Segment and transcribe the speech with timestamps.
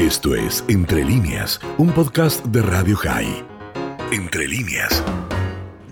[0.00, 3.44] Esto es Entre líneas, un podcast de Radio High.
[4.10, 5.04] Entre líneas.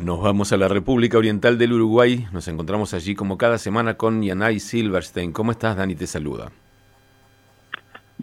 [0.00, 2.24] Nos vamos a la República Oriental del Uruguay.
[2.32, 5.32] Nos encontramos allí como cada semana con Yanay Silverstein.
[5.32, 5.96] ¿Cómo estás, Dani?
[5.96, 6.52] Te saluda.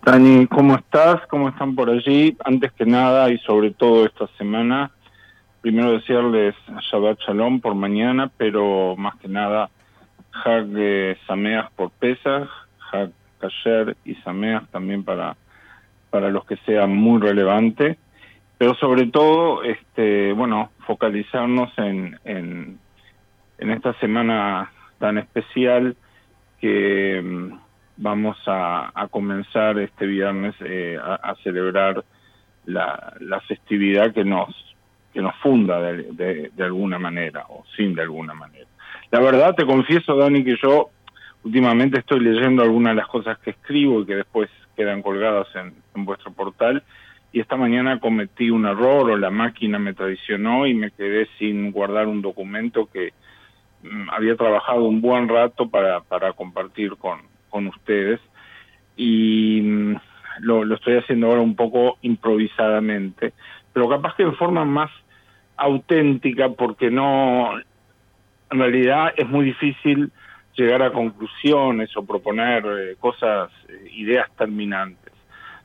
[0.06, 1.20] Dani, ¿cómo estás?
[1.28, 2.38] ¿Cómo están por allí?
[2.46, 4.90] Antes que nada y sobre todo esta semana,
[5.60, 6.56] primero desearles
[6.90, 9.70] Shabbat Shalom por mañana, pero más que nada
[10.32, 12.48] Hag Sameach por Pesach,
[12.90, 15.36] Hag Kasher y Sameach también para,
[16.14, 17.98] para los que sean muy relevantes,
[18.60, 22.78] pero sobre todo, este, bueno, focalizarnos en, en,
[23.58, 25.96] en esta semana tan especial
[26.62, 27.58] que mm,
[27.98, 32.06] vamos a, comenzar este viernes eh, a, celebrar
[32.66, 34.54] la, festividad que nos
[35.14, 38.68] que nos funda de, de, alguna manera o sin de alguna manera.
[39.10, 40.92] La verdad te confieso, Dani, que yo
[41.44, 45.74] últimamente estoy leyendo algunas de las cosas que escribo y que después quedan colgadas en,
[45.96, 46.84] en vuestro portal.
[47.32, 51.72] Y esta mañana cometí un error o la máquina me traicionó y me quedé sin
[51.72, 53.14] guardar un documento que
[53.84, 58.20] mm, había trabajado un buen rato para, para compartir con, con ustedes.
[58.96, 59.96] Y mm,
[60.42, 63.34] lo, lo, estoy haciendo ahora un poco improvisadamente,
[63.74, 64.92] pero capaz que en forma más
[65.58, 67.50] auténtica porque no,
[68.52, 70.12] en realidad es muy difícil
[70.56, 75.14] llegar a conclusiones o proponer eh, cosas, eh, ideas terminantes.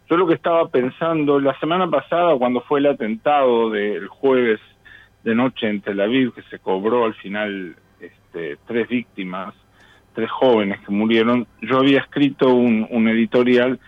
[0.08, 4.60] Yo lo que estaba pensando, la semana pasada cuando fue el atentado del jueves
[5.22, 9.54] de noche en Tel Aviv, que se cobró al final este, tres víctimas,
[10.14, 13.78] tres jóvenes que murieron, yo había escrito un, un editorial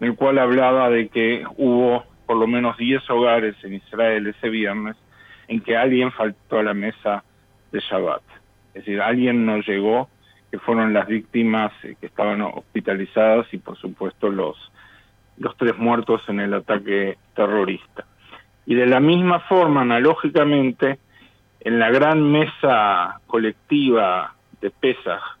[0.00, 4.48] en el cual hablaba de que hubo por lo menos 10 hogares en Israel ese
[4.50, 4.96] viernes
[5.48, 7.24] en que alguien faltó a la mesa
[7.72, 8.22] de Shabbat.
[8.74, 10.08] Es decir, alguien no llegó,
[10.50, 14.56] que fueron las víctimas que estaban hospitalizadas y por supuesto los,
[15.36, 18.06] los tres muertos en el ataque terrorista.
[18.66, 20.98] Y de la misma forma, analógicamente,
[21.60, 25.38] en la gran mesa colectiva de Pesaj,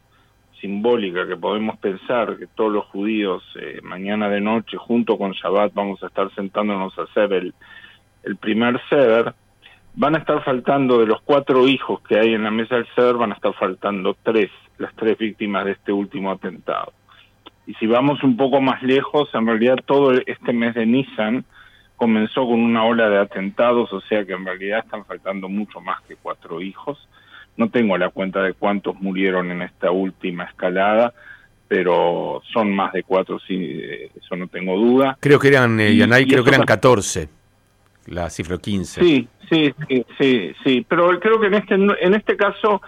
[0.60, 5.72] simbólica que podemos pensar que todos los judíos eh, mañana de noche junto con Shabbat
[5.72, 7.54] vamos a estar sentándonos a hacer el,
[8.24, 9.34] el primer ceder,
[9.98, 13.16] van a estar faltando de los cuatro hijos que hay en la mesa del ceder,
[13.16, 14.48] van a estar faltando tres,
[14.78, 16.92] las tres víctimas de este último atentado.
[17.66, 21.44] Y si vamos un poco más lejos, en realidad todo este mes de Nissan
[21.96, 26.00] comenzó con una ola de atentados, o sea que en realidad están faltando mucho más
[26.02, 27.08] que cuatro hijos.
[27.56, 31.12] No tengo la cuenta de cuántos murieron en esta última escalada,
[31.66, 33.82] pero son más de cuatro, sí,
[34.16, 35.18] eso no tengo duda.
[35.18, 37.28] Creo que eran, eh, Yanay, creo que eran 14,
[38.08, 39.00] la cifra 15.
[39.00, 42.80] Sí, sí, sí, sí, sí, pero creo que en este, en este caso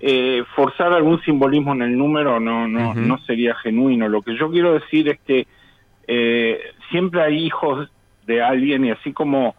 [0.00, 3.06] eh, forzar algún simbolismo en el número no, no, uh -huh.
[3.06, 4.08] no sería genuino.
[4.08, 5.46] Lo que yo quiero decir es que
[6.08, 7.88] eh, siempre hay hijos
[8.26, 9.54] de alguien y así como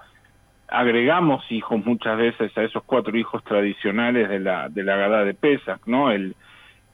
[0.68, 5.34] agregamos hijos muchas veces a esos cuatro hijos tradicionales de la de la Gada de
[5.34, 6.12] Pesach, ¿no?
[6.12, 6.36] El,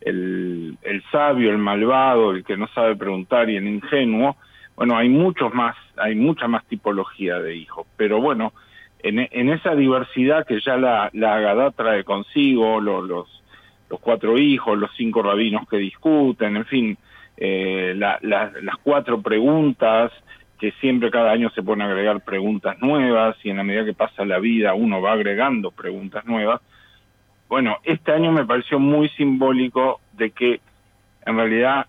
[0.02, 4.36] el, el sabio, el malvado, el que no sabe preguntar y el ingenuo.
[4.80, 8.54] Bueno, hay muchos más, hay mucha más tipología de hijos, pero bueno,
[9.00, 14.80] en, en esa diversidad que ya la, la Agadá trae consigo, los, los, cuatro hijos,
[14.80, 16.98] los cinco rabinos que discuten, en fin,
[17.36, 20.14] eh, la, la, las cuatro preguntas,
[20.58, 24.24] que siempre cada año se a agregar preguntas nuevas y en la medida que pasa
[24.24, 26.62] la vida uno va agregando preguntas nuevas.
[27.50, 30.62] Bueno, este año me pareció muy simbólico de que
[31.26, 31.88] en realidad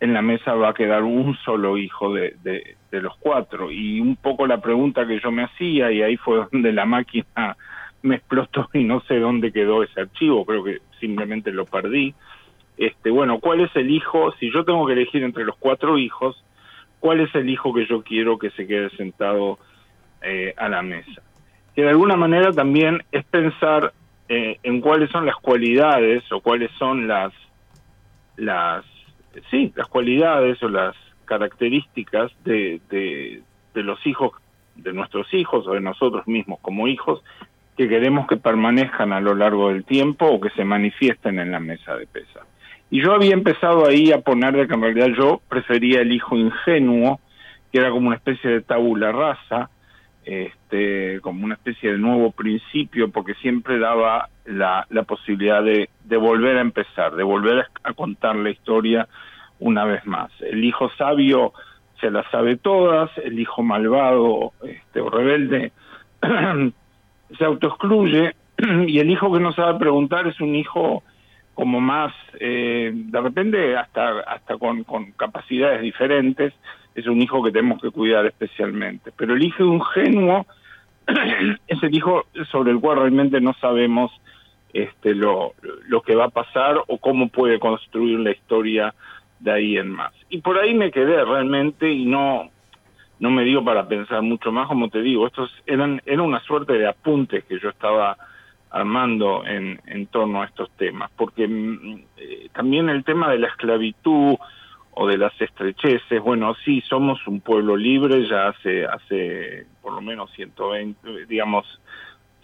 [0.00, 4.16] en la mesa va a quedar un solo hijo de, de, los cuatro y un
[4.16, 7.56] poco la pregunta que yo me hacía y ahí fue donde la máquina
[8.02, 12.14] me explotó y no sé dónde quedó ese archivo, creo que simplemente lo perdí.
[12.78, 14.32] Este, bueno, ¿cuál es el hijo?
[14.40, 16.42] Si yo tengo que elegir entre los cuatro hijos,
[16.98, 19.58] cuál es el hijo que yo quiero que se quede sentado
[20.22, 21.22] eh, a la mesa.
[21.74, 23.92] Que de alguna manera también es pensar
[24.30, 27.34] eh, en cuáles son las cualidades o cuáles son las,
[28.36, 28.84] las,
[29.50, 34.32] sí, las cualidades o las características de, de, los hijos,
[34.74, 37.22] de nuestros hijos o de nosotros mismos como hijos,
[37.76, 41.60] que queremos que permanezcan a lo largo del tiempo o que se manifiesten en la
[41.60, 42.40] mesa de pesa.
[42.90, 46.36] Y yo había empezado ahí a poner de que en realidad yo prefería el hijo
[46.36, 47.20] ingenuo,
[47.72, 49.70] que era como una especie de tabula rasa,
[50.24, 56.58] este, como una especie de nuevo principio, porque siempre daba la, la posibilidad de, volver
[56.58, 59.08] a empezar, de volver a, contar la historia
[59.58, 60.30] una vez más.
[60.40, 61.52] El hijo sabio
[62.00, 65.72] se la sabe todas, el hijo malvado este, o rebelde
[67.38, 68.34] se autoexcluye,
[68.86, 71.02] y el hijo que no sabe preguntar es un hijo
[71.54, 74.84] como más, eh, de repente hasta, hasta con
[75.16, 76.54] capacidades diferentes,
[76.94, 79.12] es un hijo que tenemos que cuidar especialmente.
[79.16, 80.46] Pero el hijo ingenuo
[81.66, 84.12] es el hijo sobre el cual realmente no sabemos
[84.72, 85.54] este, lo,
[85.88, 88.94] lo que va a pasar o cómo puede construir la historia
[89.40, 90.12] de ahí en más.
[90.28, 92.50] Y por ahí me quedé realmente y no,
[93.18, 96.74] no me digo para pensar mucho más, como te digo, estos eran, era una suerte
[96.74, 98.16] de apuntes que yo estaba
[98.70, 103.48] armando en, en torno a estos temas, porque mm, eh, también el tema de la
[103.48, 104.36] esclavitud
[104.92, 110.00] o de las estrecheces, bueno, sí, somos un pueblo libre ya hace, hace por lo
[110.00, 111.80] menos 120, digamos,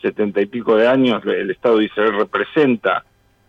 [0.00, 3.04] setenta y pico de años, el Estado de Israel representa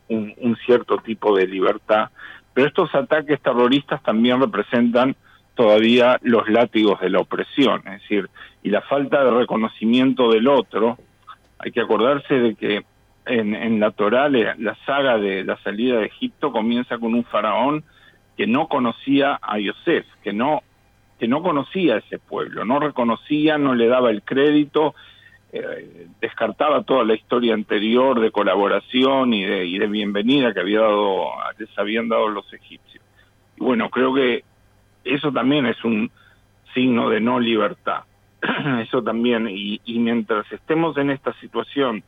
[0.10, 2.10] un, un cierto tipo de libertad,
[2.54, 5.16] pero estos ataques terroristas también representan
[5.54, 8.30] todavía los látigos de la opresión, es decir,
[8.64, 10.98] y la falta de reconocimiento del otro,
[11.60, 12.86] hay que acordarse de que
[13.26, 17.84] en, en la Torá la saga de la salida de Egipto comienza con un faraón
[18.38, 20.62] que no conocía a Yosef, que no
[21.20, 24.94] que no conocía a ese pueblo, no reconocía, no le daba el crédito,
[25.52, 30.82] eh, descartaba toda la historia anterior de colaboración y de, y de bienvenida que había
[30.82, 31.26] dado,
[31.58, 33.04] les habían dado los egipcios.
[33.60, 34.44] Y bueno, creo que
[35.04, 36.12] eso también es un
[36.76, 38.04] signo de no libertad.
[38.82, 42.04] eso también, y, y mientras estemos en esta situación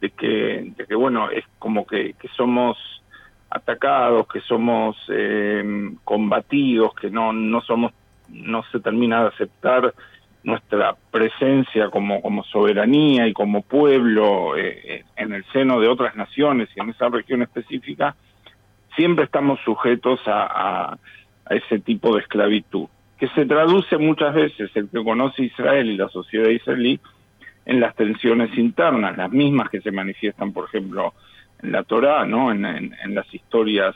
[0.00, 2.78] de que, de que bueno, es como que, que somos
[3.50, 7.92] atacados, que somos eh, combatidos, que no, no somos,
[8.28, 9.92] no se termina de aceptar
[10.42, 16.68] nuestra presencia como, como soberanía y como pueblo eh, en el seno de otras naciones
[16.74, 18.16] y en esa región específica,
[18.96, 22.86] siempre estamos sujetos a, a ese tipo de esclavitud,
[23.18, 27.00] que se traduce muchas veces, el que conoce Israel y la sociedad israelí,
[27.66, 31.12] en las tensiones internas, las mismas que se manifiestan, por ejemplo,
[31.62, 32.50] en la Torá, ¿no?
[32.50, 33.94] En, en, en las historias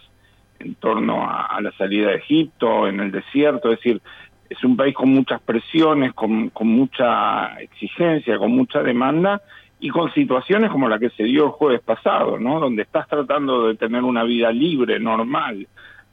[0.64, 4.00] en torno a, la salida de Egipto, en el desierto, es decir,
[4.48, 9.42] es un país con muchas presiones, con, con mucha exigencia, con mucha demanda
[9.80, 12.60] y con situaciones como la que se dio el jueves pasado, ¿no?
[12.60, 15.66] Donde estás tratando de tener una vida libre, normal,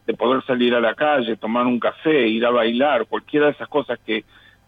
[0.05, 3.67] de poder salir a la calle, tomar un café, ir a bailar, cualquiera de esas
[3.67, 4.25] cosas que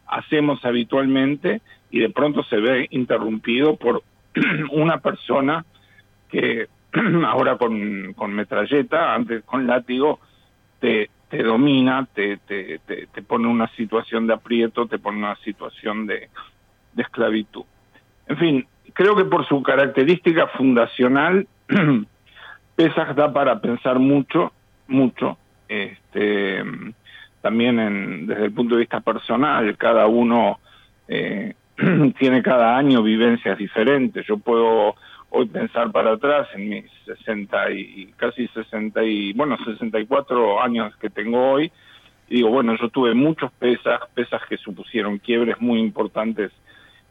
[0.08, 4.04] hacemos habitualmente y de pronto se ve interrumpido por
[4.72, 5.66] una persona
[6.34, 6.68] que
[7.28, 10.20] ahora con, con metralleta, antes con látigo,
[10.80, 16.08] te, te domina, te, te, te, pone una situación de aprieto, te pone una situación
[16.08, 16.30] de,
[16.94, 17.64] de esclavitud.
[18.28, 21.48] En fin, creo que por su característica fundacional,
[22.76, 24.52] Pesach da para pensar mucho,
[24.88, 25.38] mucho,
[25.68, 26.64] este,
[27.42, 30.60] también en, desde el punto de vista personal, cada uno
[31.08, 31.54] eh,
[32.18, 34.26] tiene cada año vivencias diferentes.
[34.26, 34.96] Yo puedo
[35.36, 41.10] hoy pensar para atrás en mis 60 y casi 60 y bueno 64 años que
[41.10, 41.72] tengo hoy
[42.30, 46.52] y digo bueno yo tuve muchos pesas pesas que supusieron quiebres muy importantes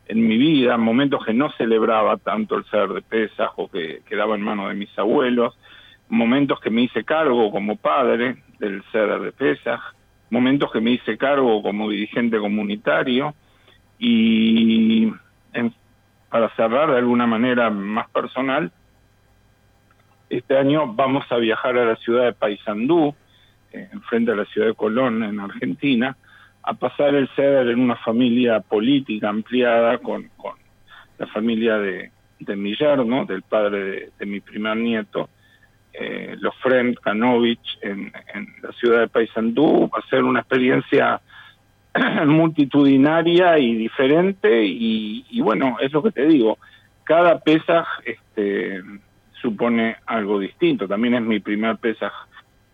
[0.06, 4.36] en mi vida momentos que no celebraba tanto el ser de pesas o que quedaba
[4.36, 5.58] en manos de mis abuelos
[6.08, 9.80] momentos que me hice cargo como padre del ser de pesas
[10.30, 13.34] momentos que me hice cargo como dirigente comunitario
[13.98, 15.12] y
[15.54, 15.74] en,
[16.32, 18.72] para cerrar de alguna manera más personal,
[20.30, 23.14] este año vamos a viajar a la ciudad de Paysandú,
[23.70, 26.16] eh, enfrente a la ciudad de Colón, en Argentina,
[26.62, 30.54] a pasar el ceder en una familia política ampliada con, con
[31.18, 35.28] la familia de, de mi yerno, del padre de, mi primer nieto,
[35.92, 39.90] eh, los Friend Kanovich, en, en la ciudad de Paysandú.
[39.94, 41.20] Va a una experiencia
[42.26, 46.58] multitudinaria y diferente y, y, bueno, es lo que te digo,
[47.04, 48.80] cada pesaj este,
[49.40, 52.12] supone algo distinto, también es mi primer pesaj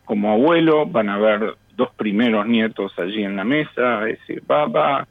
[0.04, 4.66] como abuelo, van a haber dos primeros nietos allí en la mesa, es decir, va,
[4.66, 5.06] va,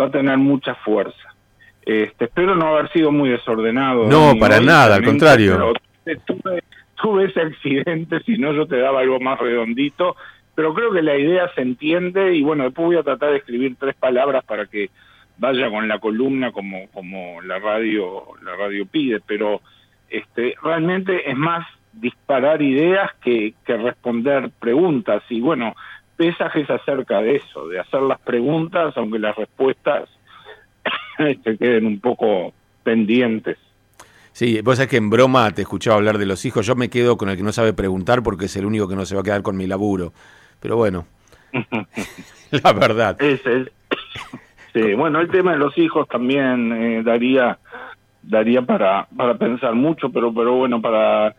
[0.00, 1.34] va a tener mucha fuerza.
[1.82, 4.06] Este, espero no haber sido muy desordenado.
[4.06, 5.72] No, para nada, al contrario.
[6.26, 6.62] Tuve,
[7.00, 10.14] tuve ese accidente, si no yo te daba algo más redondito,
[10.58, 13.76] pero creo que la idea se entiende y bueno, después voy a tratar de escribir
[13.78, 14.90] tres palabras para que
[15.36, 19.60] vaya con la columna como como la radio la radio pide, pero
[20.10, 25.76] este realmente es más disparar ideas que, que responder preguntas y bueno,
[26.16, 30.08] pesajes acerca de eso, de hacer las preguntas aunque las respuestas
[31.18, 33.58] este, queden un poco pendientes.
[34.32, 37.16] Sí, vos sabés que en broma te escuchaba hablar de los hijos, yo me quedo
[37.16, 39.24] con el que no sabe preguntar porque es el único que no se va a
[39.24, 40.12] quedar con mi laburo.
[40.60, 41.06] Pero bueno,
[42.50, 43.20] la verdad.
[43.20, 43.70] Es, es,
[44.72, 47.58] sí, bueno, el tema de los hijos también eh, daría
[48.22, 51.34] daría para para pensar mucho, pero pero bueno, para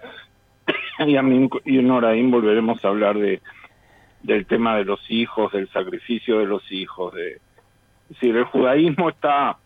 [1.05, 3.41] y, a mí, y en Oraín volveremos a hablar de
[4.23, 7.13] del tema de los hijos, del sacrificio de los hijos.
[7.13, 7.41] De, es
[8.09, 9.57] decir, el judaísmo está,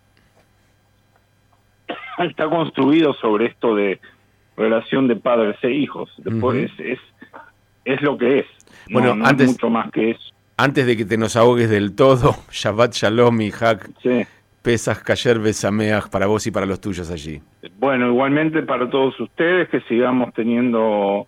[2.20, 4.00] está construido sobre esto de
[4.56, 6.12] relación de padres e hijos.
[6.18, 7.00] Después es,
[7.86, 8.46] es, lo que es.
[8.90, 10.34] Bueno, antes, mucho más que eso.
[10.58, 13.90] Antes de que te nos ahogues del todo, Shabbat Shalom y Hak.
[14.02, 14.26] Sí.
[14.62, 17.42] Pesas Kayer Besameach para vos y para los tuyos allí.
[17.80, 21.28] Bueno, igualmente para todos ustedes, que sigamos teniendo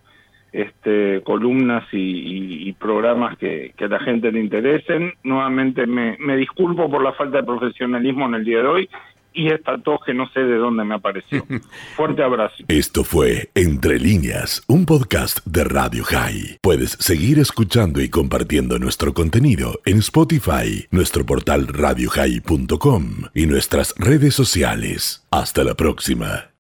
[0.54, 5.12] este, columnas y, programas que, a la gente le interesen.
[5.24, 8.90] Nuevamente me, me disculpo por la falta de profesionalismo en el día de hoy
[9.36, 11.46] y esta tos que no sé de dónde me apareció.
[11.96, 12.64] Fuerte abrazo.
[12.68, 16.60] Esto fue Entre líneas, un podcast de Radio High.
[16.62, 24.34] Puedes seguir escuchando y compartiendo nuestro contenido en Spotify, nuestro portal radiohigh.com y nuestras redes
[24.34, 25.26] sociales.
[25.32, 26.50] Hasta la próxima.